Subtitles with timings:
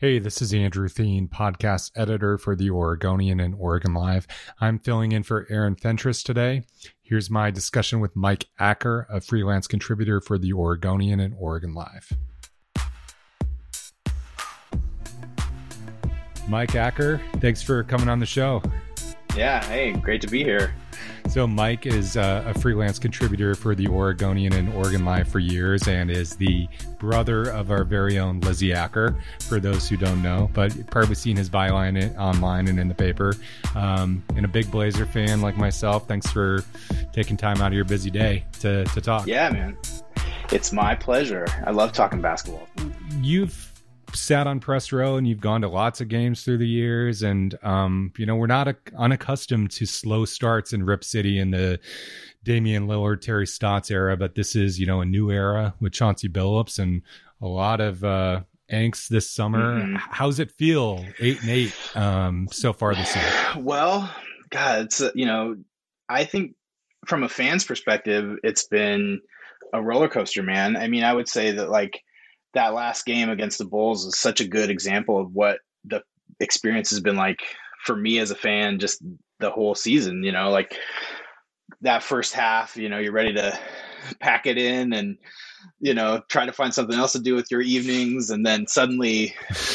[0.00, 4.28] Hey, this is Andrew Theen, podcast editor for the Oregonian and Oregon Live.
[4.60, 6.62] I'm filling in for Aaron Fentress today.
[7.02, 12.12] Here's my discussion with Mike Acker, a freelance contributor for the Oregonian and Oregon Live.
[16.48, 18.62] Mike Acker, thanks for coming on the show.
[19.38, 20.74] Yeah, hey, great to be here.
[21.28, 25.86] So, Mike is uh, a freelance contributor for the Oregonian and Oregon Live for years
[25.86, 26.66] and is the
[26.98, 31.14] brother of our very own Lizzie Acker, for those who don't know, but you've probably
[31.14, 33.36] seen his byline online and in the paper.
[33.76, 36.64] Um, and a big Blazer fan like myself, thanks for
[37.12, 39.28] taking time out of your busy day to, to talk.
[39.28, 39.76] Yeah, man.
[40.50, 41.46] It's my pleasure.
[41.64, 42.66] I love talking basketball.
[43.20, 43.67] You've
[44.14, 47.58] sat on press row and you've gone to lots of games through the years and
[47.62, 51.78] um, you know we're not a, unaccustomed to slow starts in rip city in the
[52.44, 56.28] damian lillard terry stotts era but this is you know a new era with chauncey
[56.28, 57.02] billups and
[57.40, 58.40] a lot of uh,
[58.72, 59.80] angst this summer.
[59.80, 59.96] Mm-hmm.
[59.96, 63.24] how's it feel eight and eight um, so far this year?
[63.56, 64.10] Well
[64.50, 65.56] god it's you know
[66.08, 66.54] i think
[67.06, 69.20] from a fan's perspective it's been
[69.74, 70.76] a roller coaster man.
[70.76, 72.02] I mean i would say that like
[72.54, 76.02] that last game against the Bulls is such a good example of what the
[76.40, 77.40] experience has been like
[77.84, 79.02] for me as a fan just
[79.40, 80.76] the whole season, you know, like
[81.82, 83.58] that first half, you know, you're ready to
[84.20, 85.18] pack it in and
[85.80, 89.34] you know try to find something else to do with your evenings and then suddenly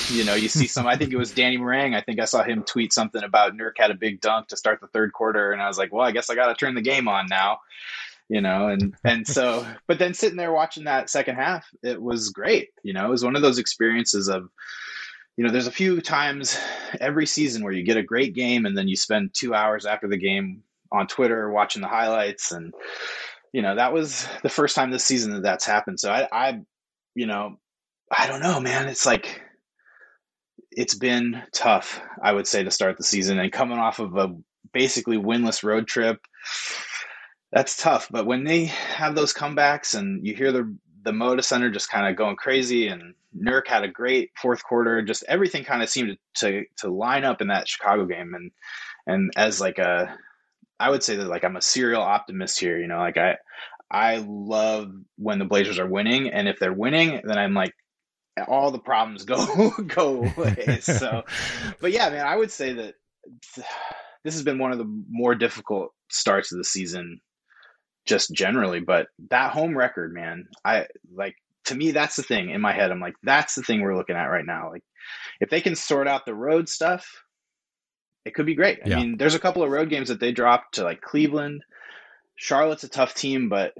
[0.10, 1.96] you know you see some i think it was danny Marang.
[1.96, 4.80] i think i saw him tweet something about nurk had a big dunk to start
[4.80, 6.82] the third quarter and i was like well i guess i got to turn the
[6.82, 7.60] game on now
[8.34, 12.30] you know and and so but then sitting there watching that second half it was
[12.30, 14.50] great you know it was one of those experiences of
[15.38, 16.58] you know there's a few times
[17.00, 20.08] every season where you get a great game and then you spend two hours after
[20.08, 22.74] the game on twitter watching the highlights and
[23.52, 26.00] you know that was the first time this season that that's happened.
[26.00, 26.60] So i i
[27.16, 27.58] you know
[28.12, 28.90] i don't know man.
[28.90, 29.42] It's like
[30.72, 34.36] it's been tough i would say to start the season and coming off of a
[34.74, 36.20] basically winless road trip
[37.54, 38.08] that's tough.
[38.10, 42.08] But when they have those comebacks and you hear the the Moda Center just kind
[42.08, 45.02] of going crazy, and Nurk had a great fourth quarter.
[45.02, 48.52] Just everything kind of seemed to, to to line up in that Chicago game, and
[49.06, 50.18] and as like a,
[50.80, 52.80] I would say that like I'm a serial optimist here.
[52.80, 53.38] You know, like I
[53.92, 57.74] I love when the Blazers are winning, and if they're winning, then I'm like
[58.48, 60.80] all the problems go go away.
[60.82, 61.24] so,
[61.82, 62.96] but yeah, man, I would say that
[64.24, 67.20] this has been one of the more difficult starts of the season
[68.06, 68.80] just generally.
[68.80, 72.92] But that home record, man, I like to me that's the thing in my head.
[72.92, 74.70] I'm like, that's the thing we're looking at right now.
[74.72, 74.84] Like,
[75.40, 77.08] if they can sort out the road stuff,
[78.26, 78.80] it could be great.
[78.86, 81.64] I mean, there's a couple of road games that they dropped to like Cleveland.
[82.36, 83.74] Charlotte's a tough team, but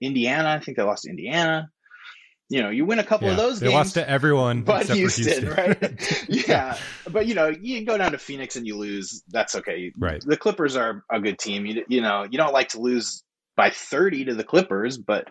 [0.00, 1.70] Indiana, I think they lost to Indiana.
[2.50, 3.74] You know, you win a couple yeah, of those they games.
[3.74, 6.26] lost to everyone but Houston, Houston, right?
[6.28, 6.42] yeah.
[6.48, 6.78] yeah.
[7.10, 9.22] But you know, you go down to Phoenix and you lose.
[9.28, 9.92] That's okay.
[9.98, 10.22] Right.
[10.24, 11.66] The Clippers are a good team.
[11.66, 13.22] You, you know, you don't like to lose
[13.58, 15.26] by 30 to the Clippers, but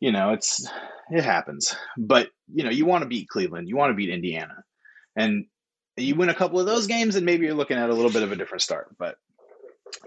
[0.00, 0.66] you know, it's
[1.10, 1.76] it happens.
[1.96, 4.64] But you know, you want to beat Cleveland, you want to beat Indiana.
[5.14, 5.44] And
[5.96, 8.22] you win a couple of those games and maybe you're looking at a little bit
[8.22, 8.96] of a different start.
[8.98, 9.16] But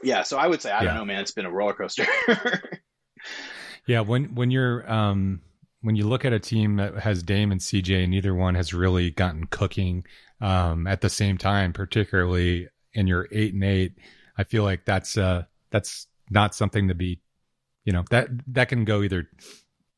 [0.01, 0.85] yeah, so I would say I yeah.
[0.85, 2.05] don't know, man, it's been a roller coaster.
[3.88, 5.41] yeah, when when you're um
[5.81, 9.11] when you look at a team that has Dame and CJ, neither one has really
[9.11, 10.05] gotten cooking
[10.41, 13.94] um, at the same time, particularly in your eight and eight.
[14.38, 17.19] I feel like that's uh, that's not something to be
[17.85, 19.30] you know that that can go either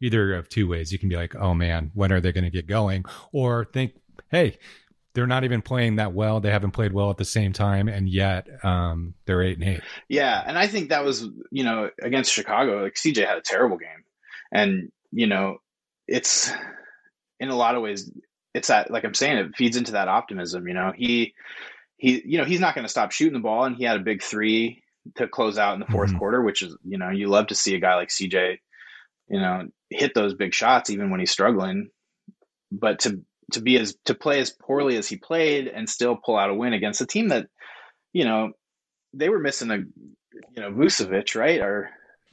[0.01, 0.91] either of two ways.
[0.91, 3.05] You can be like oh man when are they going to get going?
[3.31, 3.93] Or think
[4.29, 4.57] hey
[5.13, 6.41] they're not even playing that well.
[6.41, 9.81] They haven't played well at the same time and yet um, they're eight and eight.
[10.09, 13.77] Yeah and i think that was you know against chicago like cj had a terrible
[13.77, 14.03] game.
[14.51, 15.57] And you know
[16.07, 16.51] it's
[17.39, 18.11] in a lot of ways
[18.55, 20.67] it's that like I'm saying, it feeds into that optimism.
[20.67, 21.35] You know, he
[21.97, 24.03] he you know he's not going to stop shooting the ball, and he had a
[24.03, 24.81] big three
[25.15, 26.17] to close out in the 4th mm-hmm.
[26.17, 28.57] quarter, which is you know you love to see a guy like CJ,
[29.27, 31.89] you know, hit those big shots even when he's struggling.
[32.71, 33.21] But to
[33.51, 36.53] to be as to play as poorly as he played and still pull out a
[36.53, 37.47] win against a team that,
[38.11, 38.51] you know,
[39.13, 41.61] they were missing a, you know, Vucevic, right?
[41.61, 41.91] Or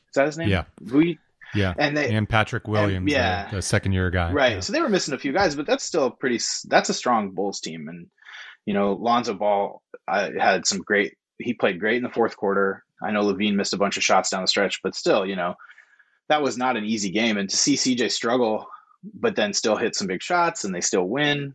[0.09, 0.49] is that his name?
[0.49, 0.65] Yeah.
[0.81, 1.19] V-
[1.55, 4.53] yeah, and they and Patrick Williams, and, yeah, the, the, second year guy, right?
[4.55, 4.61] Yeah.
[4.61, 6.41] So they were missing a few guys, but that's still pretty.
[6.67, 8.07] That's a strong Bulls team, and
[8.65, 11.15] you know, Lonzo Ball uh, had some great.
[11.43, 12.85] He played great in the fourth quarter.
[13.03, 15.55] I know LaVine missed a bunch of shots down the stretch, but still, you know,
[16.29, 17.37] that was not an easy game.
[17.37, 18.67] And to see CJ struggle,
[19.15, 21.55] but then still hit some big shots and they still win.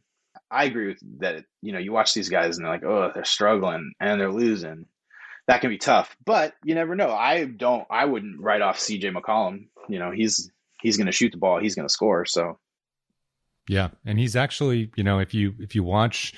[0.51, 1.45] I agree with that.
[1.61, 4.85] You know, you watch these guys and they're like, oh, they're struggling and they're losing.
[5.47, 7.11] That can be tough, but you never know.
[7.11, 7.87] I don't.
[7.89, 9.67] I wouldn't write off CJ McCollum.
[9.87, 10.51] You know, he's
[10.81, 11.59] he's going to shoot the ball.
[11.59, 12.25] He's going to score.
[12.25, 12.59] So,
[13.69, 16.33] yeah, and he's actually, you know, if you if you watch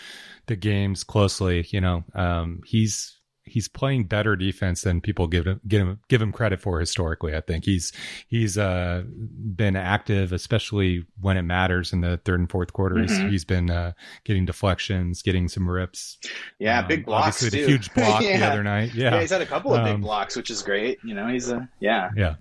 [0.45, 3.18] the games closely, you know, um, he's
[3.49, 7.35] he's playing better defense than people give him give him give him credit for historically.
[7.35, 7.91] I think he's
[8.27, 13.11] he's uh, been active, especially when it matters in the third and fourth quarters.
[13.11, 13.29] Mm-hmm.
[13.29, 13.93] he's been uh,
[14.23, 16.17] getting deflections, getting some rips.
[16.59, 17.43] Yeah, um, big blocks.
[17.43, 17.65] Obviously, too.
[17.65, 18.39] the huge block yeah.
[18.39, 18.93] the other night.
[18.93, 19.15] Yeah.
[19.15, 20.99] yeah, he's had a couple of big um, blocks, which is great.
[21.03, 22.35] You know, he's a yeah, yeah,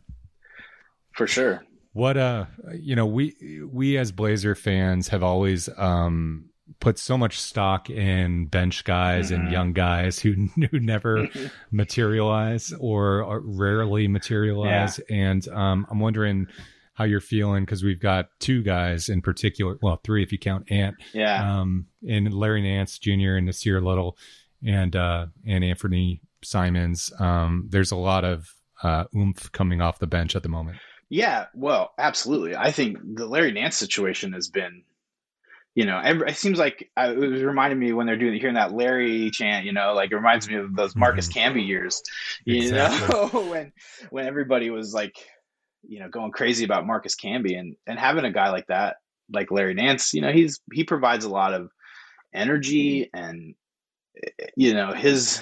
[1.13, 1.65] for sure.
[1.93, 7.41] What uh, you know, we we as Blazer fans have always um put so much
[7.41, 9.43] stock in bench guys mm-hmm.
[9.43, 10.33] and young guys who
[10.71, 11.29] who never
[11.71, 15.01] materialize or, or, rarely materialize.
[15.09, 15.17] Yeah.
[15.17, 16.47] And um, I'm wondering
[16.95, 20.71] how you're feeling because we've got two guys in particular, well, three if you count
[20.71, 23.37] Ant, yeah, um, and Larry Nance Jr.
[23.37, 24.17] and Nassir Little,
[24.67, 27.13] and uh, and Anthony Simons.
[27.19, 28.53] Um, there's a lot of
[28.83, 30.79] uh, oomph coming off the bench at the moment.
[31.09, 32.55] Yeah, well, absolutely.
[32.55, 34.83] I think the Larry Nance situation has been
[35.79, 38.57] you know, every, it seems like uh, it was reminding me when they're doing hearing
[38.57, 41.57] that Larry chant, you know, like it reminds me of those Marcus mm-hmm.
[41.57, 42.03] Camby years,
[42.45, 43.09] you exactly.
[43.15, 43.73] know, when
[44.11, 45.15] when everybody was like,
[45.87, 48.97] you know, going crazy about Marcus Camby and and having a guy like that,
[49.33, 51.71] like Larry Nance, you know, he's he provides a lot of
[52.35, 53.55] energy and
[54.57, 55.41] you know his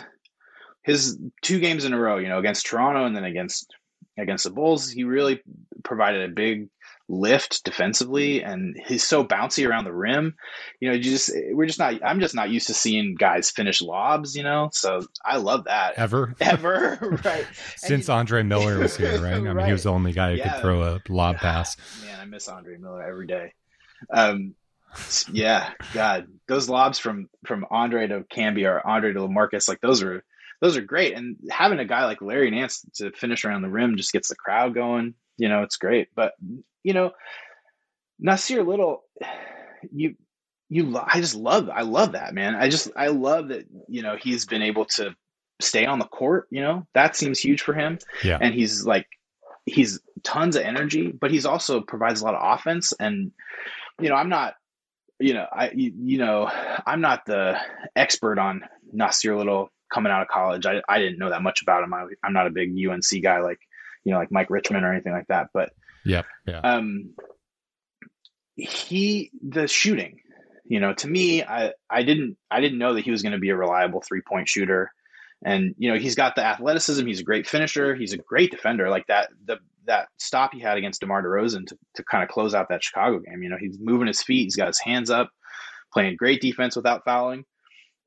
[0.82, 3.74] his two games in a row, you know, against Toronto and then against
[4.18, 5.40] against the Bulls, he really
[5.82, 6.68] provided a big
[7.08, 10.35] lift defensively and he's so bouncy around the rim.
[10.81, 13.81] You know, you just we're just not I'm just not used to seeing guys finish
[13.81, 14.70] lobs, you know.
[14.73, 15.94] So I love that.
[15.97, 16.35] Ever.
[16.41, 17.20] Ever.
[17.25, 17.47] right.
[17.76, 19.35] Since Andre Miller was here, right?
[19.35, 19.67] I mean right.
[19.67, 20.55] he was the only guy who yeah.
[20.55, 21.76] could throw a lob pass.
[22.05, 23.53] Man, I miss Andre Miller every day.
[24.12, 24.55] Um
[25.31, 26.26] yeah, God.
[26.49, 30.25] Those lobs from from Andre to Camby or Andre to Lamarcus, like those are
[30.61, 31.14] those are great.
[31.14, 34.37] And having a guy like Larry Nance to finish around the rim just gets the
[34.37, 35.14] crowd going.
[35.37, 36.08] You know, it's great.
[36.14, 36.32] But
[36.86, 37.10] you know,
[38.24, 39.02] Nassir Little,
[39.92, 40.14] you
[40.68, 42.54] you I just love I love that man.
[42.54, 45.16] I just I love that you know he's been able to
[45.60, 46.46] stay on the court.
[46.50, 47.98] You know that seems huge for him.
[48.22, 49.08] Yeah, and he's like
[49.64, 52.92] he's tons of energy, but he's also provides a lot of offense.
[53.00, 53.32] And
[54.00, 54.54] you know I'm not
[55.18, 56.48] you know I you, you know
[56.86, 57.58] I'm not the
[57.96, 58.62] expert on
[58.94, 60.66] Nassir Little coming out of college.
[60.66, 61.92] I I didn't know that much about him.
[61.92, 63.58] I, I'm not a big UNC guy like
[64.04, 65.70] you know like Mike Richman or anything like that, but
[66.06, 66.23] yeah.
[66.47, 66.61] Yeah.
[66.61, 67.14] Um,
[68.56, 70.20] he the shooting,
[70.64, 73.39] you know, to me, I I didn't I didn't know that he was going to
[73.39, 74.91] be a reliable three point shooter,
[75.44, 77.06] and you know he's got the athleticism.
[77.06, 77.94] He's a great finisher.
[77.94, 78.89] He's a great defender.
[78.89, 82.55] Like that the that stop he had against DeMar DeRozan to to kind of close
[82.55, 83.43] out that Chicago game.
[83.43, 84.44] You know, he's moving his feet.
[84.44, 85.31] He's got his hands up,
[85.93, 87.44] playing great defense without fouling.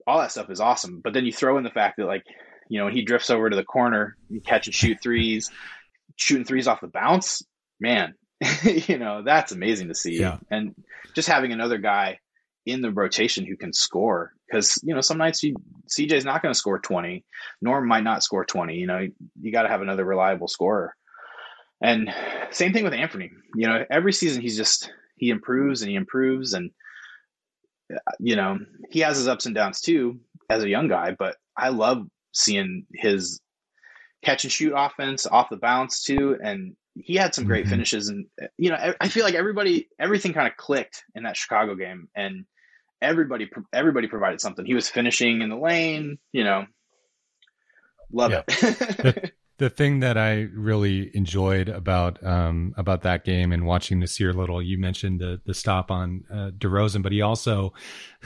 [0.08, 1.02] All that stuff is awesome.
[1.04, 2.24] But then you throw in the fact that like
[2.70, 5.52] you know when he drifts over to the corner, catch and shoot threes,
[6.16, 7.44] shooting threes off the bounce
[7.80, 8.14] man,
[8.64, 10.20] you know, that's amazing to see.
[10.20, 10.38] Yeah.
[10.50, 10.76] And
[11.14, 12.20] just having another guy
[12.66, 15.56] in the rotation who can score because, you know, some nights you,
[15.88, 17.24] CJ's not going to score 20.
[17.62, 18.76] Norm might not score 20.
[18.76, 20.96] You know, you, you got to have another reliable scorer.
[21.82, 22.14] And
[22.52, 23.32] same thing with Anthony.
[23.56, 26.54] You know, every season he's just, he improves and he improves.
[26.54, 26.72] And,
[27.94, 28.60] uh, you know,
[28.90, 30.20] he has his ups and downs too
[30.50, 33.40] as a young guy, but I love seeing his
[34.24, 36.38] catch and shoot offense off the bounce too.
[36.44, 37.72] And he had some great mm-hmm.
[37.72, 38.28] finishes, and
[38.58, 42.46] you know, I feel like everybody, everything kind of clicked in that Chicago game, and
[43.02, 44.66] everybody, everybody provided something.
[44.66, 46.66] He was finishing in the lane, you know,
[48.12, 48.44] love yeah.
[48.48, 49.34] it.
[49.58, 54.62] the, thing that I really enjoyed about um, about that game and watching Nassir Little,
[54.62, 57.74] you mentioned the the stop on uh, DeRozan, but he also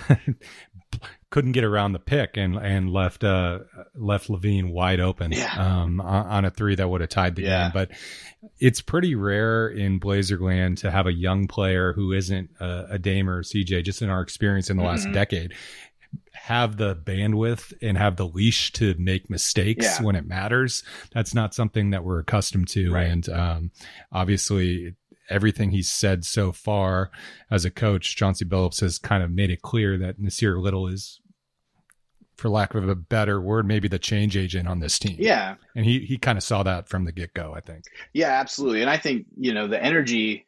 [1.34, 3.58] couldn't get around the pick and and left uh
[3.96, 5.52] left LaVine wide open Yeah.
[5.58, 7.64] um on, on a three that would have tied the Yeah.
[7.64, 7.72] game.
[7.74, 7.92] But
[8.60, 13.28] it's pretty rare in Blazerland to have a young player who isn't a, a Dame
[13.28, 15.14] or CJ, just in our experience in the last Mhm.
[15.14, 15.54] decade,
[16.34, 20.04] have the bandwidth and have the leash to make mistakes Yeah.
[20.06, 20.84] when it matters.
[21.14, 22.92] That's not something that we're accustomed to.
[22.92, 23.08] Right.
[23.08, 23.72] And um,
[24.12, 24.94] obviously,
[25.30, 27.10] everything he's said so far
[27.50, 31.22] as a coach, Chauncey Billups has kind of made it clear that Nassir Little is,
[32.36, 35.16] for lack of a better word, maybe the change agent on this team.
[35.20, 37.86] Yeah, And he, he kind of saw that from the get go, I think.
[38.14, 38.82] yeah, absolutely.
[38.82, 40.46] And I think you know the energy.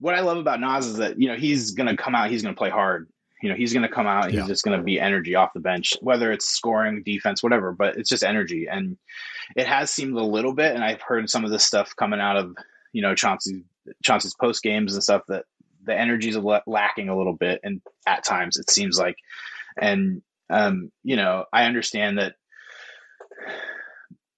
[0.00, 2.42] What I love about Nas is that you know he's going to come out, he's
[2.42, 3.08] going to play hard.
[3.42, 4.46] You know, he's going to come out, he's Yeah.
[4.46, 7.72] just going to be energy off the bench, whether it's scoring, defense, whatever.
[7.72, 8.96] But it's just energy, and
[9.54, 10.74] it has seemed a little bit.
[10.74, 12.54] And I've heard some of this stuff coming out of
[12.92, 13.64] you know Chauncey
[14.02, 15.44] Chauncey's post games and stuff that
[15.84, 19.16] the energy's a lacking a little bit, and at times it seems like,
[19.80, 22.34] and um, you know, I understand that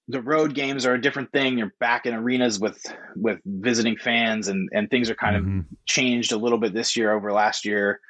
[0.09, 1.59] the road games are a different thing.
[1.59, 2.81] You're back in arenas with
[3.17, 5.65] with visiting fans, and and things are kind of Mhm.
[5.87, 8.01] changed a little bit this year over last year.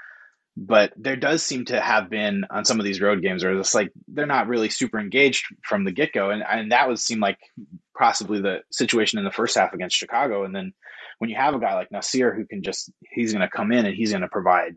[0.59, 3.75] But there does seem to have been on some of these road games, or it's
[3.75, 7.21] like they're not really super engaged from the get go, and and that would seem
[7.21, 7.39] like
[7.97, 10.73] possibly the situation in the first half against Chicago, and then
[11.19, 13.87] when you have a guy like Nassir who can just he's going to come in
[13.87, 14.77] and he's going to provide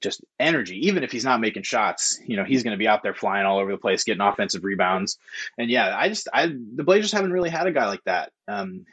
[0.00, 2.20] just energy, even if he's not making shots.
[2.26, 4.64] You know, he's going to be out there flying all over the place, getting offensive
[4.64, 5.18] rebounds.
[5.58, 8.32] And yeah, I just I the Blazers haven't really had a guy like that.
[8.48, 8.86] Um,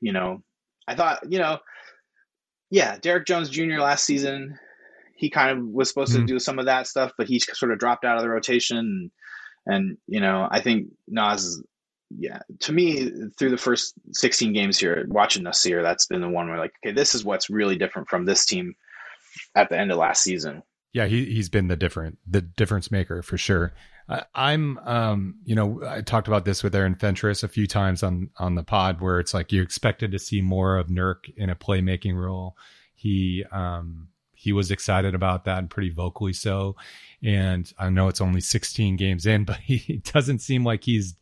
[0.00, 0.42] you know,
[0.88, 1.58] I thought you know,
[2.70, 3.78] yeah, Derrick Jones Jr.
[3.78, 4.58] last season,
[5.14, 6.20] he kind of was supposed Mhm.
[6.20, 8.78] to do some of that stuff, but he sort of dropped out of the rotation.
[8.78, 9.10] And,
[9.66, 11.62] and you know, I think Nas is
[12.18, 16.48] yeah, to me, through the first 16 games here, watching Nassir, that's been the one
[16.48, 18.74] where like, okay, this is what's really different from this team
[19.54, 20.62] at the end of last season.
[20.92, 23.74] Yeah, he he's been the different the difference maker for sure.
[24.08, 28.02] I, I'm um you know I talked about this with Aaron Fentress a few times
[28.02, 31.48] on on the pod where it's like you expected to see more of Nurk in
[31.48, 32.56] a playmaking role.
[32.94, 34.08] He um
[34.40, 36.74] he was excited about that and pretty vocally so.
[37.22, 41.14] And I know it's only 16 games in, but he doesn't seem like he's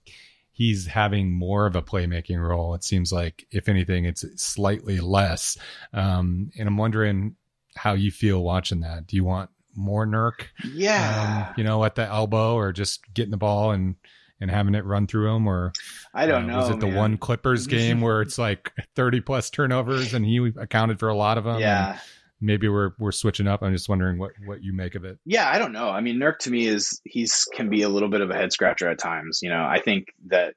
[0.53, 2.75] he's having more of a playmaking role.
[2.75, 5.59] It seems like if anything, it's slightly less.
[5.93, 7.37] Um, and I'm wondering
[7.79, 9.07] how you feel watching that.
[9.07, 11.47] Do you want more Nurk, Yeah.
[11.49, 13.95] um, you know, at the elbow, or just getting the ball and
[14.41, 15.73] and having it run through him, or
[16.15, 16.57] I don't uh, know.
[16.59, 16.97] Was it the man.
[16.97, 21.39] one Clippers game where it's like 30 plus turnovers and he accounted for a lot
[21.39, 21.59] of them?
[21.61, 21.99] Yeah.
[22.41, 23.63] maybe we're we're switching up.
[23.63, 25.19] I'm just wondering what what you make of it.
[25.25, 25.89] Yeah, I don't know.
[25.91, 28.53] I mean, Nurk to me is he's can be a little bit of a head
[28.53, 29.41] scratcher at times.
[29.43, 30.55] You know, I think that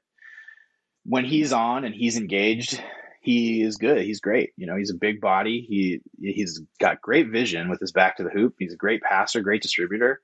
[1.04, 2.80] when he's on and he's engaged,
[3.22, 4.02] he is good.
[4.02, 4.50] He's great.
[4.56, 5.64] You know, he's a big body.
[5.68, 8.54] He he's got great vision with his back to the hoop.
[8.58, 10.20] He's a great passer, great distributor.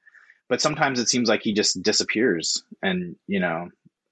[0.48, 3.68] But sometimes it seems like he just disappears, and you know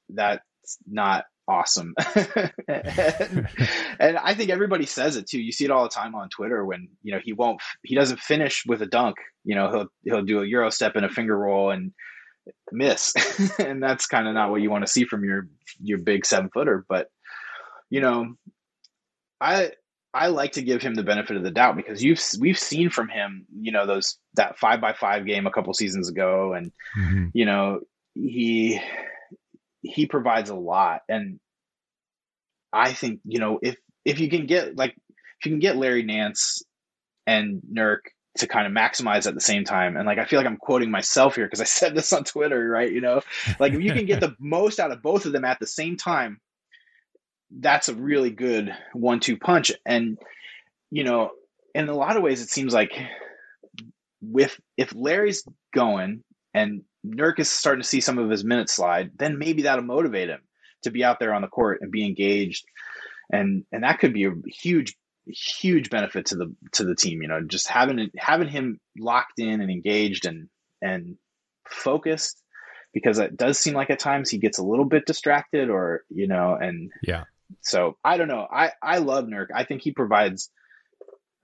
[0.08, 0.42] that's
[0.86, 1.94] not awesome.
[2.68, 3.48] and,
[3.98, 5.40] and I think everybody says it too.
[5.40, 8.20] You see it all the time on Twitter when you know he won't, he doesn't
[8.20, 9.16] finish with a dunk.
[9.44, 11.92] You know, he'll he'll do a euro step and a finger roll and
[12.70, 13.14] miss,
[13.58, 15.48] and that's kind of not what you want to see from your
[15.82, 16.84] your big seven footer.
[16.88, 17.08] But
[17.90, 18.34] you know,
[19.40, 19.72] I
[20.14, 23.08] I like to give him the benefit of the doubt because you've we've seen from
[23.08, 27.30] him, you know, those that five by five game a couple seasons ago, and Mhm.
[27.34, 27.80] you know
[28.14, 28.80] he
[29.82, 31.02] he provides a lot.
[31.08, 31.38] And
[32.72, 34.90] i think you know if if you can get like
[35.38, 36.62] if you can get larry nance
[37.26, 38.00] and nurk
[38.36, 40.90] to kind of maximize at the same time and like i feel like i'm quoting
[40.90, 42.92] myself here because i said this on twitter right?
[42.92, 43.20] You know?
[43.60, 45.96] Like if you can get the most out of both of them at the same
[45.96, 46.40] time
[47.58, 50.18] that's a really good one-two punch and
[50.90, 51.30] you know
[51.74, 52.92] in a lot of ways it seems like
[54.20, 55.44] with if larry's
[55.74, 56.22] going
[56.54, 60.28] and Nurk is starting to see some of his minutes slide, then maybe that'll motivate
[60.28, 60.40] him
[60.82, 62.64] to be out there on the court and be engaged,
[63.32, 64.96] and and that could be a huge
[65.26, 67.22] huge benefit to the to the team.
[67.22, 70.48] You know, just having having him locked in and engaged and
[70.82, 71.16] and
[71.68, 72.42] focused,
[72.92, 76.26] because it does seem like at times he gets a little bit distracted, or you
[76.26, 77.24] know, and Yeah.
[77.62, 78.46] So I don't know.
[78.50, 79.48] I I love Nurk.
[79.54, 80.50] I think he provides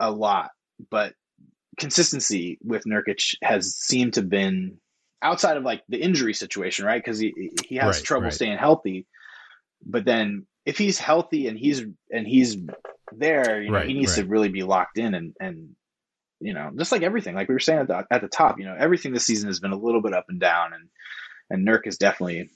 [0.00, 0.50] a lot,
[0.90, 1.14] but
[1.78, 4.78] consistency with Nurkic has seemed to been
[5.22, 7.02] outside of like the injury situation, right?
[7.02, 8.32] Because he he has Right, trouble right.
[8.32, 9.06] staying healthy.
[9.84, 12.56] But then if he's healthy and he's and he's
[13.12, 15.76] there, you know, Right, he needs to really be locked in and and
[16.40, 18.64] you know, just like everything, like we were saying at the at the top, you
[18.64, 20.88] know, everything this season has been a little bit up and down, and
[21.50, 22.50] and Nurk is definitely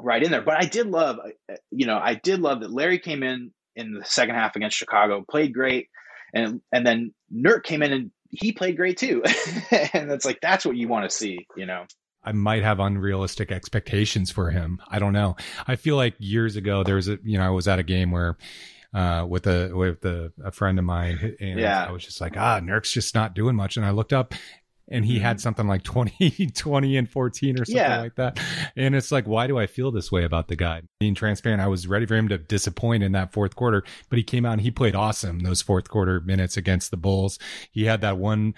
[0.00, 0.42] right in there.
[0.42, 3.94] But I did love, uh, you know, I did love that Larry came in in
[3.94, 5.88] the second half against Chicago, played great,
[6.32, 9.22] and and then Nurk came in and he played great too.
[9.70, 11.84] and it's like that's what you want to see, you know.
[12.24, 14.80] I might have unrealistic expectations for him.
[14.88, 15.36] I don't know.
[15.66, 18.10] I feel like years ago there was a you know I was at a game
[18.10, 18.36] where
[18.94, 21.84] uh, with a with a, a friend of mine and yeah.
[21.86, 24.34] I was just like ah Nurk's just not doing much and I looked up
[24.88, 25.42] and he had mm-hmm.
[25.42, 28.00] something like 20 20 and 14 or something yeah.
[28.00, 28.38] like that
[28.76, 31.68] and it's like why do i feel this way about the guy being transparent i
[31.68, 34.62] was ready for him to disappoint in that fourth quarter but he came out and
[34.62, 37.38] he played awesome those fourth quarter minutes against the bulls
[37.70, 38.54] he had that one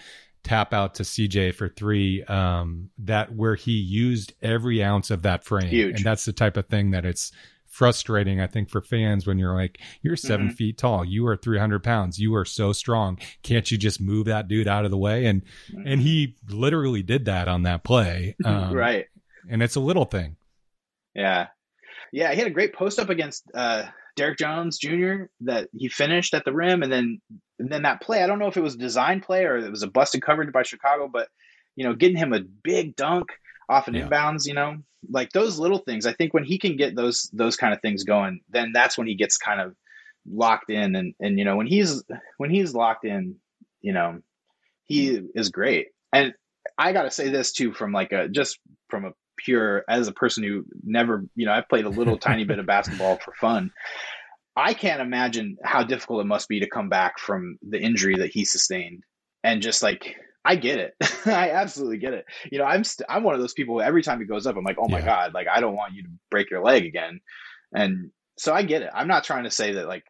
[0.47, 5.42] tap out to CJ for three, um, that where he used every ounce of that
[5.42, 5.66] frame.
[5.66, 5.97] Huge.
[5.97, 7.33] And that's the type of thing that it's
[7.76, 10.54] frustrating, I think, for fans when you're like, you're 7 mm-hmm.
[10.54, 13.18] feet tall, you are 300 pounds, you are so strong.
[13.42, 15.26] Can't you just move that dude out of the way?
[15.26, 15.87] And, mm-hmm.
[15.87, 18.35] and he literally did that on that play.
[18.47, 19.06] Um, right.
[19.50, 20.37] And it's a little thing.
[21.16, 21.49] Yeah.
[22.12, 22.33] Yeah.
[22.33, 25.25] He had a great post up against, uh, Derrick Jones Jr.
[25.42, 27.21] that he finished at the rim, and then
[27.59, 28.23] and then that play.
[28.23, 30.52] I don't know if it was a design play or it was a busted coverage
[30.52, 31.28] by Chicago, but
[31.75, 33.26] you know, getting him a big dunk
[33.68, 34.08] off an yeah.
[34.08, 34.78] inbounds, you know,
[35.11, 36.06] like those little things.
[36.06, 39.06] I think when he can get those those kind of things going, then that's when
[39.06, 39.75] he gets kind of
[40.28, 42.02] locked in, and and you know when he's
[42.38, 43.37] when he's locked in,
[43.80, 44.20] you know,
[44.85, 45.88] he is great.
[46.12, 46.35] And
[46.78, 48.58] I got to say this too, from like a just
[48.88, 52.44] from a pure as a person who never, you know, I played a little tiny
[52.44, 53.70] bit of basketball for fun.
[54.56, 58.30] I can't imagine how difficult it must be to come back from the injury that
[58.30, 59.04] he sustained
[59.44, 60.16] and just like
[60.47, 60.95] I get it.
[61.26, 62.25] I absolutely get it.
[62.53, 64.57] You know, I'm i st- I'm one of those people every time he goes up
[64.57, 65.05] I'm like, "Oh my yeah.
[65.05, 67.21] god, like I don't want you to break your leg again."
[67.75, 68.91] And so I get it.
[68.95, 70.05] I'm not trying to say that like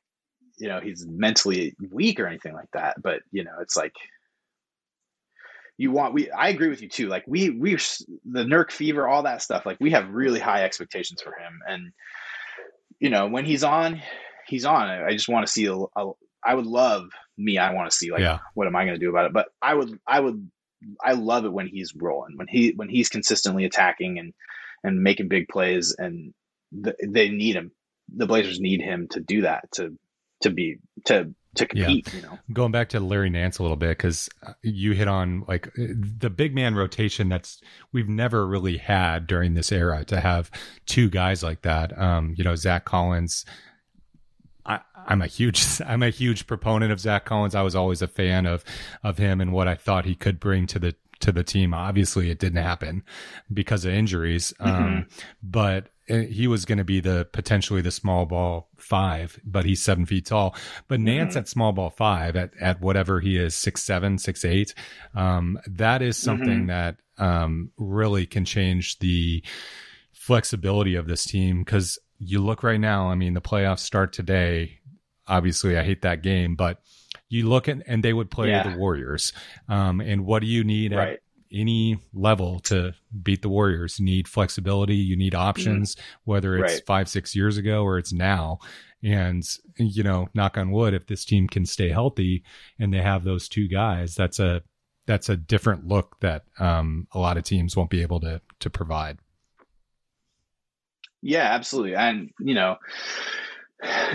[0.58, 3.92] you know, he's mentally weak or anything like that, but you know, it's like
[5.78, 7.08] you want we I agree with you too.
[7.08, 7.72] Like we we
[8.24, 9.66] the Nurk fever, all that stuff.
[9.66, 11.92] Like we have really high expectations for him, and
[12.98, 14.00] you know when he's on,
[14.46, 14.88] he's on.
[14.88, 15.66] I just want to see.
[15.66, 16.12] A, a,
[16.46, 17.58] I would love me.
[17.58, 18.38] I want to see like yeah.
[18.54, 19.32] what am I going to do about it?
[19.32, 20.50] But I would I would
[21.02, 24.32] I love it when he's rolling when he when he's consistently attacking and
[24.84, 26.32] and making big plays and
[26.72, 27.72] the, they need him.
[28.14, 29.98] The Blazers need him to do that to
[30.42, 32.08] to be to to compete.
[32.08, 32.20] Yeah.
[32.20, 35.44] You know, going back to Larry Nance a little bit because uh, you hit on
[35.48, 37.60] like the big man rotation that's
[37.92, 40.50] we've never really had during this era to have
[40.86, 41.98] two guys like that.
[41.98, 43.44] Um, you know, Zach Collins.
[44.66, 47.54] I, I'm a huge I'm a huge proponent of Zach Collins.
[47.54, 48.64] I was always a fan of
[49.02, 51.72] of him and what I thought he could bring to the to the team.
[51.72, 53.02] Obviously, it didn't happen
[53.52, 54.52] because of injuries.
[54.60, 54.84] Um, mm-hmm.
[54.84, 55.06] Um,
[55.42, 60.06] but he was going to be the potentially the small ball five, but he's seven
[60.06, 60.54] feet tall.
[60.86, 61.38] But Nance mm-hmm.
[61.38, 64.72] at small ball five at, at whatever he is, six, seven, six, eight.
[65.14, 66.66] Um, that is something mm-hmm.
[66.66, 69.42] that, um, really can change the
[70.12, 71.64] flexibility of this team.
[71.64, 74.78] Cause you look right now, I mean, the playoffs start today.
[75.26, 76.80] Obviously, I hate that game, but
[77.28, 78.68] you look at, and they would play yeah.
[78.68, 79.32] the Warriors.
[79.68, 81.14] Um, and what do you need right.
[81.14, 81.20] at
[81.52, 83.98] any level to beat the Warriors.
[83.98, 86.86] You need flexibility, you need options, mm whether it's right.
[86.86, 88.58] five, six years ago or it's now.
[89.02, 89.44] And,
[89.76, 92.42] you know, knock on wood, if this team can stay healthy
[92.78, 94.62] and they have those two guys, that's a
[95.06, 98.70] that's a different look that um, a lot of teams won't be able to to
[98.70, 99.18] provide.
[101.26, 101.96] Yeah, absolutely.
[101.96, 102.76] And, you know,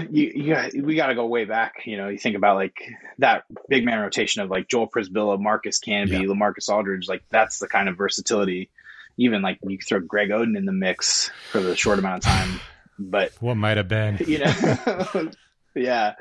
[0.09, 1.83] you, you got, we got to go way back.
[1.85, 2.81] You know, you think about like
[3.19, 6.19] that big man rotation of like Joel Przybilla, Marcus Camby, yeah.
[6.19, 7.09] LaMarcus Aldridge.
[7.09, 8.69] Like that's the kind of versatility.
[9.17, 12.61] Even like you throw Greg Oden in the mix for the short amount of time.
[12.97, 15.31] But what might have been, you know,
[15.75, 16.13] yeah.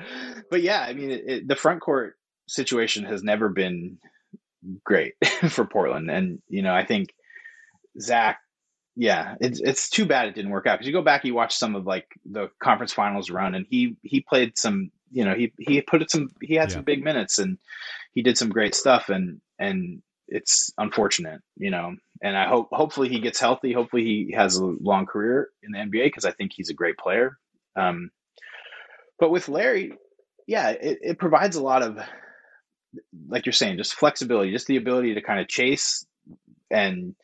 [0.51, 2.17] But yeah, I mean, it, it, the front court
[2.49, 3.99] situation has never been
[4.83, 5.15] great
[5.51, 7.15] for Portland, and you know, I think
[8.01, 8.41] Zach
[9.01, 11.57] yeah, it's it's too bad it didn't work out because you go back, you watch
[11.57, 15.55] some of like the conference finals run, and he he played some, you know, he
[15.59, 16.75] he put it some, he had yeah.
[16.75, 17.57] some big minutes, and
[18.13, 23.09] he did some great stuff, and and it's unfortunate, you know, and I hope hopefully
[23.09, 26.53] he gets healthy, hopefully he has a long career in the NBA because I think
[26.55, 27.39] he's a great player.
[27.77, 28.11] Um,
[29.19, 29.95] but with Larry,
[30.47, 31.99] yeah, it, it provides a lot of,
[33.29, 36.05] like you're saying, just flexibility, just the ability to kind of chase
[36.71, 37.15] and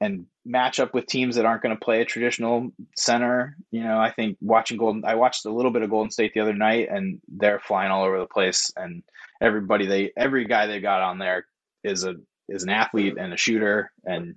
[0.00, 3.56] and match up with teams that aren't going to play a traditional center.
[3.70, 6.40] You know, I think watching Golden, I watched a little bit of Golden State the
[6.40, 8.72] other night, and they're flying all over the place.
[8.76, 9.02] And
[9.40, 11.46] everybody, they every guy they got on there
[11.84, 12.14] is a
[12.48, 13.90] is an athlete and a shooter.
[14.04, 14.36] And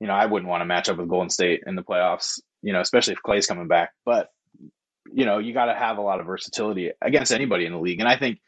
[0.00, 2.40] you know, I wouldn't want to match up with Golden State in the playoffs.
[2.62, 3.90] You know, especially if Klay's coming back.
[4.04, 4.30] But
[5.12, 8.00] you know, you got to have a lot of versatility against anybody in the league.
[8.00, 8.40] And I think,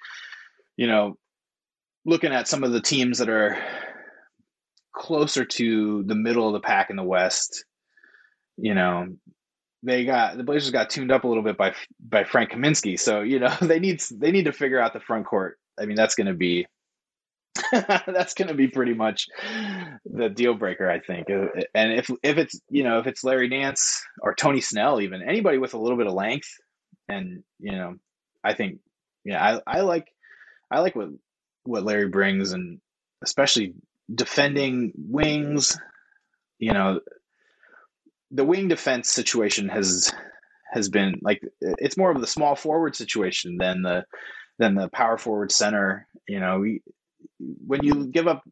[0.77, 1.17] you know,
[2.05, 3.59] looking at some of the teams that are
[4.99, 7.65] closer to the middle of the pack in the West.
[8.57, 9.07] You know,
[9.83, 13.23] they got the Blazers got tuned up a little bit by by Frank Kaminsky, so
[13.23, 15.59] you know they need they need to figure out the front court.
[15.81, 16.67] I mean, that's going to be
[17.73, 19.29] that's going to be pretty much
[20.05, 21.29] the deal breaker, I think.
[21.29, 25.59] And if if it's you know if it's Larry Nance or Tony Snell, even anybody
[25.59, 26.51] with a little bit of length,
[27.09, 27.95] and you know,
[28.43, 28.81] I think
[29.25, 30.09] yeah, I, I like
[30.71, 31.11] I like what
[31.65, 32.81] what Larry brings, and
[33.23, 33.75] especially
[34.13, 35.79] defending wings.
[36.59, 37.01] You know,
[38.31, 40.13] the wing defense situation has
[40.73, 44.05] has been like it's more of the small forward situation than the
[44.59, 46.07] than the power forward center.
[46.27, 46.83] You know, we,
[47.39, 48.43] when you give up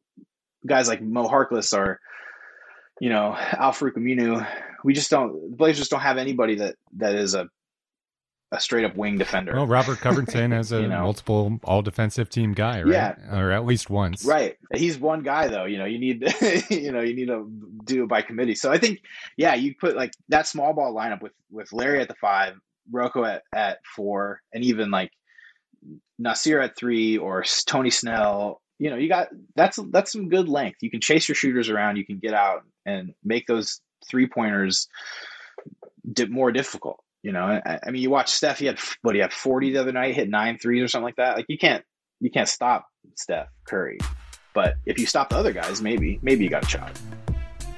[0.66, 2.00] guys like Mo Harkless or
[3.00, 4.46] you know Al-Farouq Aminu,
[4.84, 5.50] we just don't.
[5.50, 7.48] The Blazers don't have anybody that that is a
[8.52, 9.54] a straight up wing defender.
[9.54, 11.02] Well, Robert Covington as a you know?
[11.02, 12.92] multiple all defensive team guy, right?
[12.92, 13.38] Yeah.
[13.38, 14.24] Or at least once.
[14.24, 14.56] Right.
[14.74, 16.22] He's one guy though, you know, you need
[16.70, 17.50] you know, you need to
[17.84, 18.54] do it by committee.
[18.54, 19.00] So I think
[19.36, 22.54] yeah, you put like that small ball lineup with with Larry at the 5,
[22.90, 25.10] Rocco at at 4 and even like
[26.20, 30.78] Nassir at 3 or Tony Snell, you know, you got that's that's some good length.
[30.82, 34.86] You can chase your shooters around, you can get out and make those three pointers
[36.28, 37.00] more difficult.
[37.26, 38.60] You know, I, I mean, you watch Steph.
[38.60, 41.16] He had what he had forty the other night, hit nine threes or something like
[41.16, 41.36] that.
[41.36, 41.82] Like you can't
[42.20, 42.86] you can't stop
[43.16, 43.98] Steph Curry,
[44.54, 46.96] but if you stop the other guys, maybe maybe you got a shot.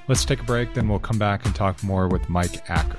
[0.07, 2.99] Let's take a break, then we'll come back and talk more with Mike Acker.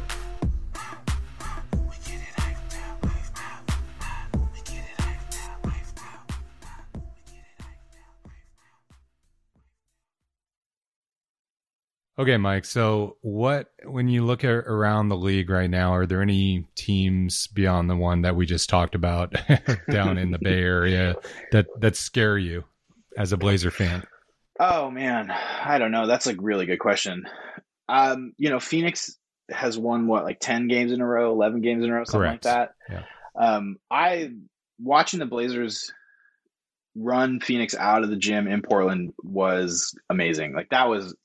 [12.19, 12.65] Okay, Mike.
[12.65, 17.47] So, what when you look at around the league right now, are there any teams
[17.47, 19.33] beyond the one that we just talked about
[19.89, 21.15] down in the Bay Area
[21.53, 22.65] that that scare you
[23.17, 24.03] as a Blazer fan?
[24.59, 26.07] Oh man, I don't know.
[26.07, 27.23] That's a really good question.
[27.87, 29.17] Um, you know, Phoenix
[29.49, 32.19] has won what like 10 games in a row, 11 games in a row, something
[32.19, 32.45] Correct.
[32.45, 32.73] like that.
[32.89, 33.03] Yeah.
[33.39, 34.31] Um, I
[34.77, 35.91] watching the Blazers
[36.95, 40.53] run Phoenix out of the gym in Portland was amazing.
[40.53, 41.15] Like that was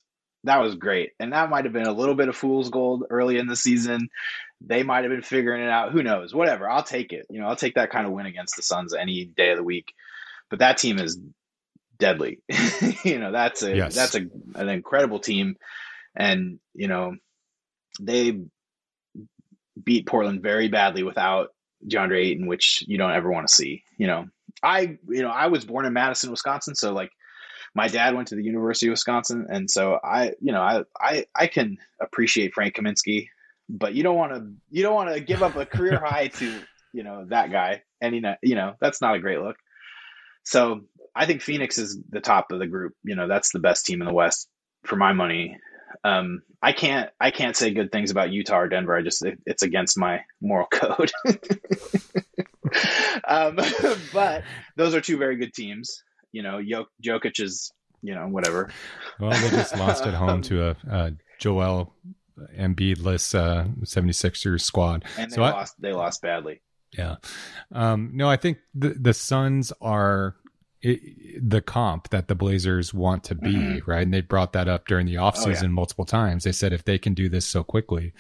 [0.45, 1.13] that was great.
[1.19, 4.09] And that might have been a little bit of fool's gold early in the season.
[4.61, 5.93] They might have been figuring it out.
[5.93, 6.35] Who knows?
[6.35, 6.69] Whatever.
[6.69, 7.27] I'll take it.
[7.31, 9.65] You know, I'll take that kind of win against the Suns any day of the
[9.65, 9.93] week.
[10.51, 11.19] But that team is
[11.99, 12.41] deadly.
[13.05, 13.95] you know, that's a yes.
[13.95, 15.57] that's a an incredible team.
[16.15, 17.17] And, you know,
[18.01, 18.39] they
[19.83, 21.49] beat Portland very badly without
[21.87, 23.83] DeAndre Ayton, which you don't ever want to see.
[23.97, 24.27] You know,
[24.63, 27.11] I you know, I was born in Madison, Wisconsin, so like
[27.75, 31.27] my dad went to the University of Wisconsin, and so I, you know, I I
[31.35, 33.29] I can appreciate Frank Kaminsky,
[33.69, 36.61] but you don't want to you don't want to give up a career high to
[36.93, 39.57] you know that guy, and you know you know that's not a great look.
[40.45, 40.83] So
[41.15, 42.95] I think Phoenix is the top of the group.
[43.03, 44.49] You know, that's the best team in the West
[44.85, 45.59] for my money.
[46.05, 48.97] Um, I can't I can't say good things about Utah or Denver.
[48.97, 51.11] I just it, it's against my moral code.
[53.27, 53.59] um,
[54.13, 54.45] but
[54.77, 56.03] those are two very good teams
[56.35, 56.61] you know,
[57.03, 58.71] Jokic is, you know, whatever.
[59.21, 61.95] Well, they just lost at home to a, a Joel
[62.59, 65.05] Embiid-less uh, 76ers squad.
[65.17, 65.77] And they so lost.
[65.79, 66.61] I, they lost badly.
[66.93, 67.17] Yeah.
[67.73, 70.37] Um, no, I think the the Suns are
[70.83, 73.91] it, the comp that the Blazers want to be, mm-hmm.
[73.91, 74.03] right?
[74.03, 75.69] And they brought that up during the offseason oh, yeah.
[75.69, 76.45] multiple times.
[76.45, 78.13] They said if they can do this so quickly,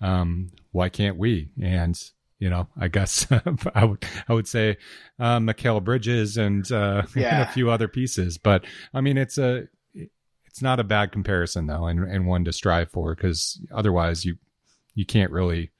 [0.00, 1.50] um, why can't we?
[1.60, 2.00] And
[2.40, 3.26] you know, I guess
[3.74, 4.78] I would I would say
[5.20, 7.34] uh, Mikal Bridges and, uh, yeah.
[7.40, 8.38] and a few other pieces.
[8.38, 12.52] But I mean, it's a it's not a bad comparison though, and, and one to
[12.52, 14.36] strive for because otherwise you
[14.94, 15.70] you can't really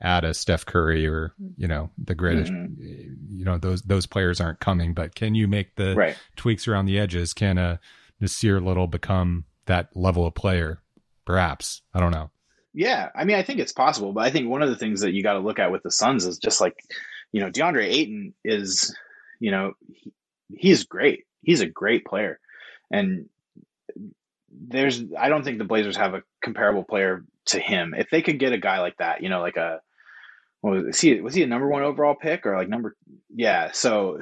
[0.00, 2.52] add a Steph Curry or you know the greatest.
[2.52, 3.38] Mm-hmm.
[3.38, 6.16] You know those those players aren't coming, but can you make the right.
[6.36, 7.32] tweaks around the edges?
[7.32, 7.80] Can a
[8.20, 10.82] Nassir Little become that level of player?
[11.24, 12.30] Perhaps I don't know.
[12.78, 15.12] Yeah, I mean, I think it's possible, but I think one of the things that
[15.12, 16.76] you got to look at with the Suns is just like,
[17.32, 18.96] you know, DeAndre Ayton is,
[19.40, 20.12] you know, he,
[20.56, 21.24] he's great.
[21.42, 22.38] He's a great player,
[22.88, 23.28] and
[24.48, 27.96] there's I don't think the Blazers have a comparable player to him.
[27.98, 29.80] If they could get a guy like that, you know, like a
[30.62, 32.94] was he was he a number one overall pick or like number
[33.34, 34.20] yeah, so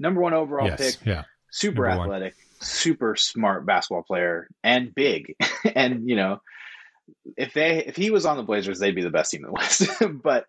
[0.00, 2.66] number one overall yes, pick, yeah, super number athletic, one.
[2.66, 5.36] super smart basketball player, and big,
[5.76, 6.40] and you know
[7.36, 9.52] if they if he was on the Blazers, they'd be the best team in the
[9.52, 9.88] West.
[10.22, 10.46] but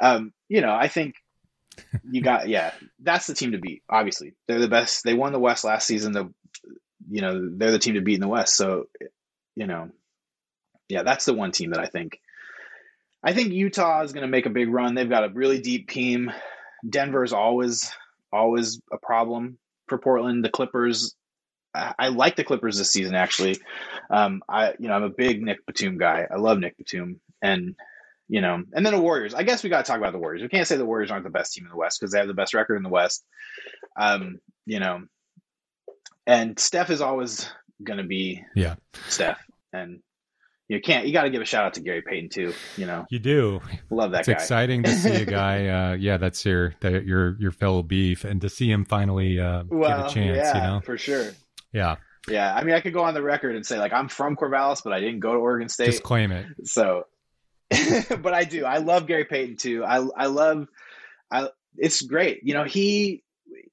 [0.00, 1.14] um, you know, I think
[2.10, 3.82] you got yeah, that's the team to beat.
[3.88, 5.04] Obviously, they're the best.
[5.04, 6.12] They won the West last season.
[6.12, 6.32] The
[7.10, 8.56] you know they're the team to beat in the West.
[8.56, 8.86] So
[9.56, 9.90] you know,
[10.88, 12.20] yeah, that's the one team that I think.
[13.22, 14.94] I think Utah is going to make a big run.
[14.94, 16.30] They've got a really deep team.
[16.88, 17.90] Denver is always
[18.32, 20.44] always a problem for Portland.
[20.44, 21.14] The Clippers
[21.98, 23.14] I like the Clippers this season.
[23.14, 23.58] Actually,
[24.10, 26.26] um, I you know I'm a big Nick Batum guy.
[26.30, 27.74] I love Nick Batum, and
[28.28, 29.34] you know, and then the Warriors.
[29.34, 30.42] I guess we got to talk about the Warriors.
[30.42, 32.28] We can't say the Warriors aren't the best team in the West because they have
[32.28, 33.24] the best record in the West.
[33.98, 35.02] Um, you know,
[36.26, 37.48] and Steph is always
[37.82, 38.74] going to be yeah
[39.08, 39.40] Steph,
[39.72, 40.00] and
[40.68, 42.52] you can't you got to give a shout out to Gary Payton too.
[42.76, 43.60] You know, you do
[43.90, 44.20] love that.
[44.20, 44.34] It's guy.
[44.34, 45.68] exciting to see a guy.
[45.68, 49.64] Uh, yeah, that's your that your your fellow beef, and to see him finally uh,
[49.68, 50.36] well, get a chance.
[50.36, 51.30] Yeah, you know, for sure.
[51.72, 51.96] Yeah.
[52.28, 54.82] Yeah, I mean, I could go on the record and say like I'm from Corvallis,
[54.82, 55.86] but I didn't go to Oregon State.
[55.86, 56.46] Just claim it.
[56.64, 57.06] So,
[57.70, 58.64] but I do.
[58.64, 59.84] I love Gary Payton too.
[59.84, 60.68] I I love.
[61.30, 62.40] I it's great.
[62.42, 63.22] You know he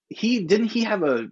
[0.10, 1.28] he didn't he have a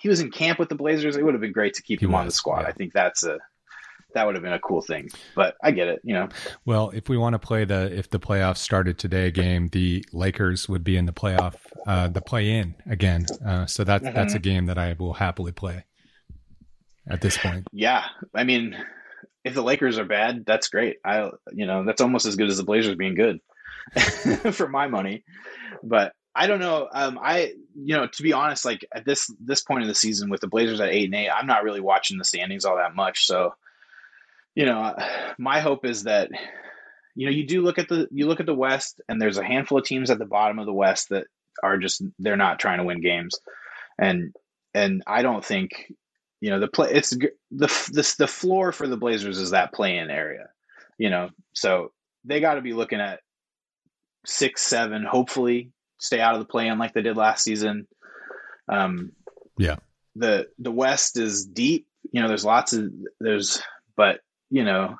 [0.00, 1.16] he was in camp with the Blazers.
[1.16, 2.62] It would have been great to keep He him on the squad.
[2.62, 2.68] yeah.
[2.68, 3.38] I think that's a
[4.14, 5.08] that would have been a cool thing.
[5.34, 6.00] But I get it.
[6.04, 6.28] You know.
[6.64, 10.68] Well, if we want to play the if the playoffs started today game, the Lakers
[10.68, 13.26] would be in the playoff, uh, the play in again.
[13.44, 15.84] Uh, so that that's a game that I will happily play
[17.08, 17.66] at this point.
[17.72, 18.76] Yeah, I mean,
[19.44, 20.98] if the Lakers are bad, that's great.
[21.04, 23.40] I, you know, that's almost as good as the Blazers being good
[24.52, 25.24] for my money.
[25.82, 26.88] But I don't know.
[26.92, 30.30] Um, I, you know, to be honest, like at this this point in the season
[30.30, 32.94] with the Blazers at eight and eight, I'm not really watching the standings all that
[32.94, 33.26] much.
[33.26, 33.54] So,
[34.54, 34.94] you know,
[35.38, 36.30] my hope is that,
[37.14, 39.44] you know, you do look at the you look at the West, and there's a
[39.44, 41.26] handful of teams at the bottom of the West that
[41.62, 43.34] are just they're not trying to win games,
[43.98, 44.34] and
[44.74, 45.92] and I don't think
[46.40, 50.10] you know the play it's the the the floor for the Blazers is that play-in
[50.10, 50.48] area,
[50.98, 51.30] you know.
[51.52, 51.92] So
[52.24, 53.20] they got to be looking at
[54.26, 57.86] six, seven, hopefully stay out of the play-in like they did last season.
[58.68, 59.12] Um,
[59.56, 59.76] Yeah.
[60.14, 61.86] the the West is deep.
[62.12, 63.62] You know, there's lots of there's,
[63.96, 64.20] but
[64.50, 64.96] you know,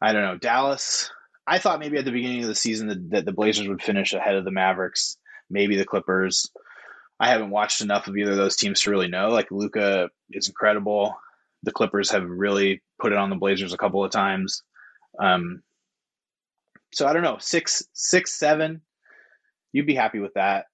[0.00, 1.10] I don't know Dallas.
[1.46, 4.12] I thought maybe at the beginning of the season that, that the Blazers would finish
[4.12, 5.16] ahead of the Mavericks,
[5.50, 6.50] maybe the Clippers.
[7.22, 9.28] I haven't watched enough of either of those teams to really know.
[9.28, 11.14] Like Luka is incredible.
[11.62, 14.62] The Clippers have really put it on the Blazers a couple of times.
[15.20, 15.62] Um,
[16.92, 18.80] so I don't know, six, six, seven.
[19.72, 20.66] You'd be happy with that.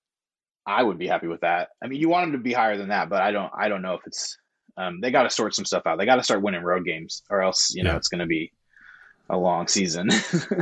[0.67, 1.69] I would be happy with that.
[1.83, 3.53] I mean, you want them to be higher than that, but I don't.
[3.57, 4.37] I don't know if it's.
[4.77, 5.99] Um, they got to sort some stuff out.
[5.99, 7.97] They got to start winning road games, or else you know Yeah.
[7.97, 8.53] it's going to be
[9.31, 10.09] a long season.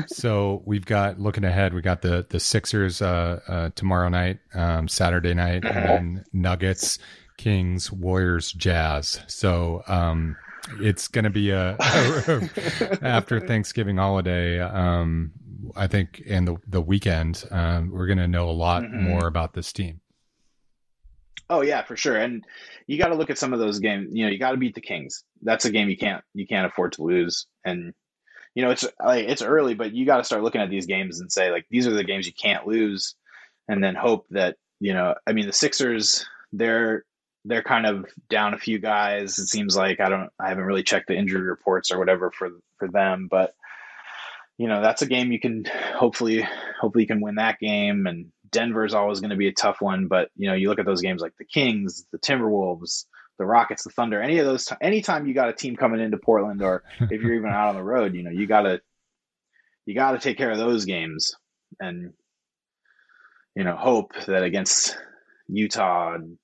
[0.08, 1.72] So we've got looking ahead.
[1.74, 6.98] We got the the Sixers uh, uh, tomorrow night, um, Saturday night, and then Nuggets,
[7.36, 9.20] Kings, Warriors, Jazz.
[9.26, 10.36] So um,
[10.80, 11.76] it's going to be a,
[13.02, 14.60] after Thanksgiving holiday.
[14.60, 15.32] Um,
[15.76, 19.02] I think and the the weekend, um, we're going to know a lot Mhm.
[19.02, 20.00] more about this team.
[21.48, 22.16] Oh yeah, for sure.
[22.16, 22.44] And
[22.86, 24.08] you got to look at some of those games.
[24.12, 25.24] You know, you got to beat the Kings.
[25.42, 27.46] That's a game you can't you can't afford to lose.
[27.64, 27.92] And
[28.56, 31.20] you know, it's like it's early, but you got to start looking at these games
[31.20, 33.14] and say like these are the games you can't lose,
[33.68, 35.14] and then hope that you know.
[35.26, 37.04] I mean, the Sixers they're
[37.44, 39.38] they're kind of down a few guys.
[39.38, 42.48] It seems like I don't I haven't really checked the injury reports or whatever for
[42.78, 43.54] for them, but
[44.56, 46.46] you know that's a game you can hopefully
[46.80, 50.06] hopefully you can win that game and Denver's always going to be a tough one
[50.06, 53.04] but you know you look at those games like the Kings the Timberwolves
[53.38, 56.16] the Rockets the Thunder any of those t- anytime you got a team coming into
[56.16, 58.80] Portland or if you're even out on the road you know you got to
[59.86, 61.34] you got to take care of those games
[61.80, 62.12] and
[63.54, 64.96] you know hope that against
[65.48, 66.38] Utah and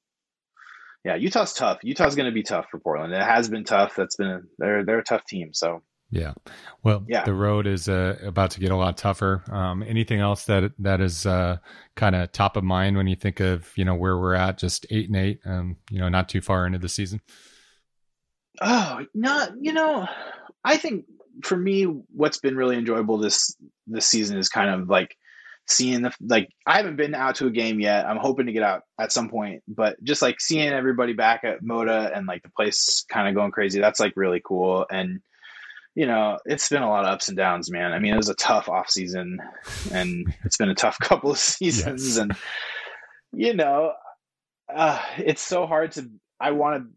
[1.04, 1.80] yeah Utah's tough.
[1.82, 3.12] Utah's going to be tough for Portland.
[3.12, 3.94] It has been tough.
[3.96, 5.52] That's been a, they're they're a tough team.
[5.52, 5.82] So
[6.14, 6.34] Yeah.
[6.84, 7.24] Well, Yeah.
[7.24, 9.42] the road is uh, about to get a lot tougher.
[9.50, 11.56] Um, anything else that that is uh,
[11.96, 14.84] kind of top of mind when you think of you know where we're at, just
[14.90, 17.22] eight and eight, um, you know, not too far into the season.
[18.60, 20.06] Oh, not you know,
[20.62, 21.06] I think
[21.44, 25.16] for me, what's been really enjoyable this this season is kind of like
[25.66, 26.50] seeing the like.
[26.66, 28.04] I haven't been out to a game yet.
[28.04, 31.62] I'm hoping to get out at some point, but just like seeing everybody back at
[31.62, 33.80] Moda and like the place kind of going crazy.
[33.80, 34.84] That's like really cool.
[34.90, 35.20] And
[35.94, 37.92] you know, it's been a lot of ups and downs, man.
[37.92, 39.38] I mean, it was a tough off season,
[39.92, 42.16] and it's been a tough couple of seasons, Yes.
[42.18, 42.32] and
[43.32, 43.92] you know,
[44.74, 46.08] uh, it's so hard to.
[46.40, 46.90] I want to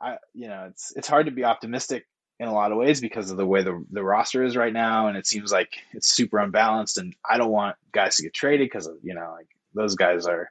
[0.00, 2.06] I you know it's it's hard to be optimistic
[2.38, 5.06] in a lot of ways because of the way the the roster is right now,
[5.08, 6.98] and it seems like it's super unbalanced.
[6.98, 10.26] And I don't want guys to get traded because of you know like those guys
[10.26, 10.50] are.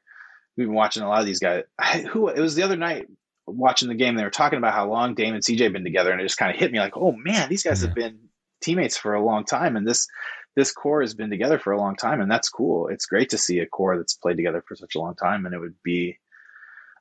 [0.57, 1.63] We've been watching a lot of these guys.
[1.79, 3.07] I, who it was the other night
[3.51, 4.15] watching the game.
[4.15, 6.37] They were talking about how long Dame and CJ have been together, and it just
[6.37, 8.19] kind of hit me like, oh man, these guys have been
[8.61, 10.07] teammates for a long time, and this
[10.55, 12.87] this core has been together for a long time, and that's cool.
[12.87, 15.53] It's great to see a core that's played together for such a long time, and
[15.53, 16.17] it would be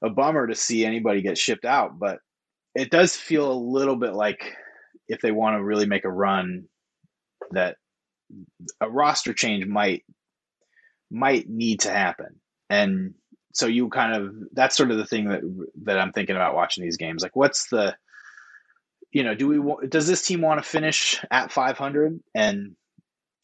[0.02, 2.20] a bummer to see anybody get shipped out, but
[2.74, 4.54] it does feel a little bit like
[5.08, 6.64] if they want to really make a run
[7.50, 7.76] that
[8.80, 10.04] a roster change might
[11.10, 13.14] might need to happen and
[13.52, 15.40] so you kind of that's sort of the thing that
[15.82, 17.96] that i'm thinking about watching these games like what's the
[19.12, 22.76] you know do we wa- does this team want to finish at 500 and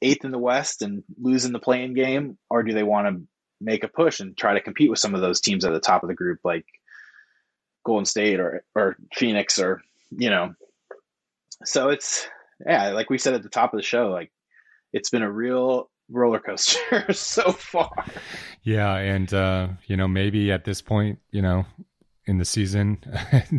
[0.03, 3.23] eighth in the west and lose in the play-in game or do they want to
[3.61, 6.03] make a push and try to compete with some of those teams at the top
[6.03, 6.67] of the group like
[7.85, 10.55] Golden State or or Phoenix or you know.
[11.65, 12.27] So it's
[12.67, 14.33] yeah, like we said at the top of the show, like
[14.93, 17.93] it's been a real roller coaster so far.
[18.63, 21.67] Yeah, and uh, you know maybe at this point, you know,
[22.27, 22.99] in the season,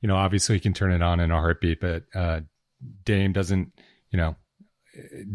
[0.00, 2.40] you know, obviously you can turn it on in a heartbeat, but uh,
[3.04, 3.72] Dame doesn't,
[4.10, 4.36] you know,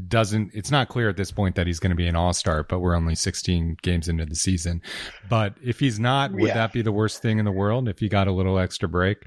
[0.07, 2.79] doesn't it's not clear at this point that he's going to be an all-star but
[2.79, 4.81] we're only 16 games into the season
[5.29, 6.53] but if he's not would yeah.
[6.53, 9.19] that be the worst thing in the world if he got a little extra break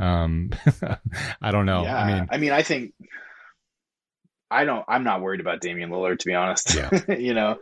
[0.00, 0.50] um
[1.42, 1.96] i don't know yeah.
[1.96, 2.92] i mean i mean i think
[4.50, 6.90] i don't i'm not worried about damian lillard to be honest yeah.
[7.18, 7.56] you know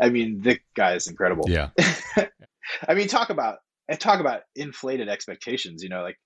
[0.00, 1.70] i mean the guy is incredible yeah
[2.88, 3.58] i mean talk about
[3.98, 6.16] talk about inflated expectations you know like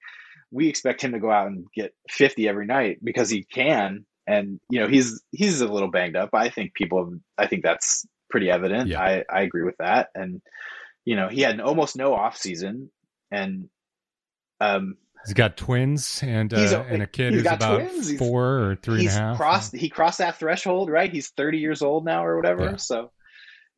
[0.50, 4.60] we expect him to go out and get 50 every night because he can and
[4.68, 6.30] you know he's he's a little banged up.
[6.32, 8.88] I think people, I think that's pretty evident.
[8.88, 9.00] Yeah.
[9.00, 10.08] I I agree with that.
[10.14, 10.40] And
[11.04, 12.90] you know he had almost no off season,
[13.30, 13.68] and
[14.60, 18.16] um, he's got twins and uh, a, and a kid who's about twins.
[18.16, 18.96] four or three.
[18.96, 19.36] three and a half.
[19.36, 21.10] Crossed he crossed that threshold, right?
[21.10, 22.64] He's thirty years old now or whatever.
[22.64, 22.76] Yeah.
[22.76, 23.10] So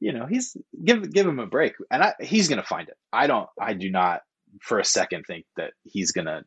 [0.00, 2.96] you know he's give give him a break, and I, he's gonna find it.
[3.12, 3.48] I don't.
[3.60, 4.20] I do not
[4.60, 6.42] for a second think that he's gonna.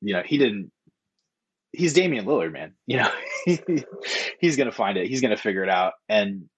[0.00, 0.70] You know, he didn't
[1.74, 2.74] he's Damian Lillard, man.
[2.86, 3.10] You know,
[4.40, 5.08] he's going to find it.
[5.08, 5.94] He's going to figure it out.
[6.08, 6.48] And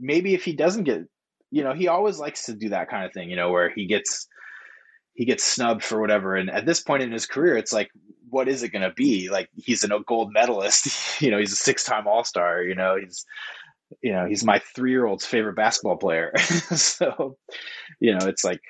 [0.00, 1.02] maybe if he doesn't get,
[1.50, 3.86] you know, he always likes to do that kind of thing, you know, where he
[3.86, 4.26] gets
[5.14, 6.36] he gets snubbed for whatever.
[6.36, 7.90] And at this point in his career, it's like,
[8.30, 9.28] what is it going to be?
[9.28, 10.88] Like he's a gold medalist.
[11.20, 12.62] you know, he's a six time All Star.
[12.62, 13.24] You know, he's
[14.00, 16.32] you know he's my three year old's favorite basketball player.
[16.38, 17.36] so,
[18.00, 18.60] you know, it's like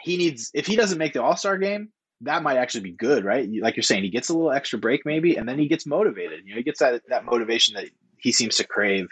[0.00, 3.24] he needs if he doesn't make the All Star game, that might actually be good,
[3.24, 3.48] right?
[3.60, 6.40] Like you're saying, he gets a little extra break maybe, and then he gets motivated.
[6.44, 9.06] You know, he gets that that motivation that he seems to crave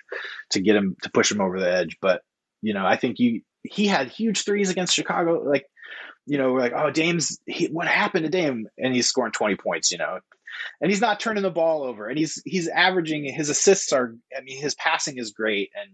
[0.51, 1.97] to get him to push him over the edge.
[2.03, 2.23] But
[2.61, 5.43] you know, I think you he had huge threes against Chicago.
[5.43, 5.67] Like,
[6.27, 8.67] you know, we're like, oh, Dame's he, what happened to Dame?
[8.79, 9.93] And he's scoring 20 points.
[9.93, 10.19] You know,
[10.81, 14.15] and he's not turning the ball over, and he's he's averaging his assists are.
[14.37, 15.91] I mean, his passing is great, and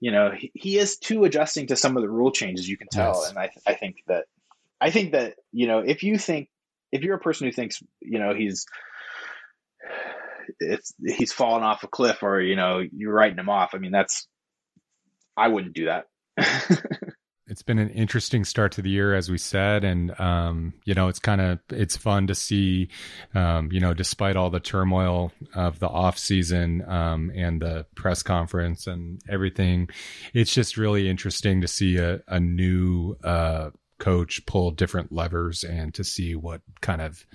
[0.00, 2.68] you know, he, he is too adjusting to some of the rule changes.
[2.68, 3.30] You can tell, yes.
[3.30, 4.24] and I I think that
[4.80, 6.48] I think that you know if you think
[6.92, 8.66] if you're a person who thinks you know he's
[10.58, 13.70] it's he's fallen off a cliff or you know you're writing him off.
[13.74, 14.26] I mean that's
[15.36, 16.06] I wouldn't do that.
[17.50, 21.08] it's been an interesting start to the year, as we said, and um, you know,
[21.08, 22.88] it's kind of it's fun to see,
[23.34, 28.22] um, you know, despite all the turmoil of the off season um, and the press
[28.22, 29.88] conference and everything,
[30.32, 35.92] it's just really interesting to see a, a new uh, coach pull different levers and
[35.94, 37.26] to see what kind of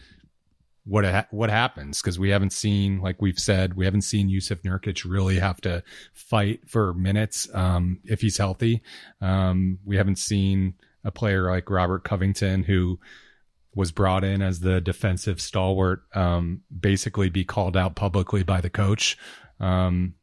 [0.86, 4.62] what ha- what happens because we haven't seen like we've said we haven't seen Jusuf
[4.62, 8.82] Nurkic really have to fight for minutes um, if he's healthy.
[9.20, 13.00] Um, we haven't seen a player like Robert Covington who
[13.76, 18.70] was brought in as the defensive stalwart um, basically be called out publicly by the
[18.70, 19.18] coach.
[19.60, 20.16] Um,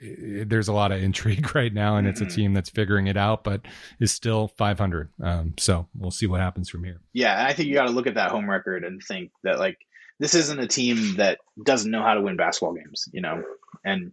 [0.00, 2.34] there's a lot of intrigue right now, and it's a mm-hmm.
[2.34, 3.62] team that's figuring it out, but
[4.00, 5.10] is still 500.
[5.22, 7.00] Um, so we'll see what happens from here.
[7.12, 9.78] Yeah, I think you got to look at that home record and think that like
[10.18, 13.42] this isn't a team that doesn't know how to win basketball games, you know.
[13.84, 14.12] And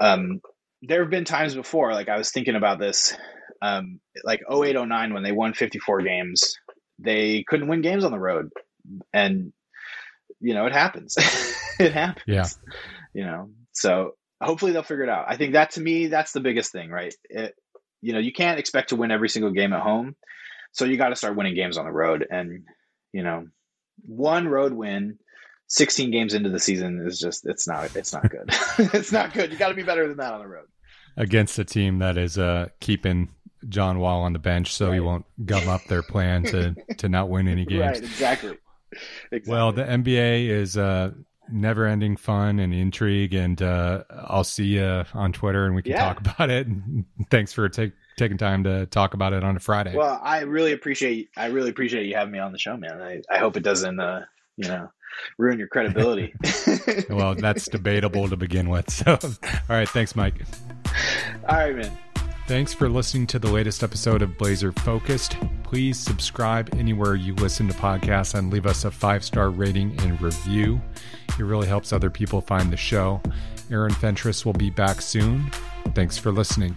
[0.00, 0.40] um,
[0.82, 3.16] there have been times before, like I was thinking about this,
[3.60, 6.56] um, like 0809 when they won 54 games,
[6.98, 8.50] they couldn't win games on the road,
[9.12, 9.52] and
[10.40, 11.16] you know it happens.
[11.78, 12.24] it happens.
[12.26, 12.46] Yeah.
[13.14, 15.26] You know, so hopefully they'll figure it out.
[15.28, 17.14] I think that to me, that's the biggest thing, right?
[17.30, 17.54] It,
[18.00, 20.16] you know, you can't expect to win every single game at home.
[20.72, 22.26] So you got to start winning games on the road.
[22.28, 22.64] And,
[23.12, 23.46] you know,
[24.04, 25.18] one road win,
[25.68, 28.50] 16 games into the season is just, it's not, it's not good.
[28.94, 29.52] it's not good.
[29.52, 30.66] You got to be better than that on the road.
[31.16, 33.28] Against a team that is uh, keeping
[33.68, 34.94] John Wall on the bench so right.
[34.94, 37.80] he won't gum up their plan to, to not win any games.
[37.80, 38.58] Right, exactly.
[39.30, 39.52] exactly.
[39.52, 41.12] Well, the NBA is uh,
[41.50, 43.34] never ending fun and intrigue.
[43.34, 46.04] And uh, I'll see you on Twitter and we can yeah.
[46.04, 46.66] talk about it.
[46.66, 49.96] And thanks for take, taking time to talk about it on a Friday.
[49.96, 53.00] Well, I really appreciate I really appreciate you having me on the show, man.
[53.00, 54.22] I, I hope it doesn't uh,
[54.56, 54.90] you know
[55.38, 56.34] ruin your credibility.
[57.10, 58.90] well, that's debatable to begin with.
[58.90, 59.30] So, all
[59.68, 60.34] right, thanks, Mike.
[61.48, 61.98] All right, man.
[62.48, 65.36] Thanks for listening to the latest episode of Blazer Focused.
[65.62, 70.20] Please subscribe anywhere you listen to podcasts and leave us a five star rating and
[70.20, 70.80] review.
[71.38, 73.22] It really helps other people find the show.
[73.70, 75.50] Aaron Fentress will be back soon.
[75.94, 76.76] Thanks for listening.